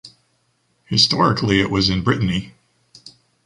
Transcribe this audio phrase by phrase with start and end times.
[0.85, 2.53] Historically it was in Brittany.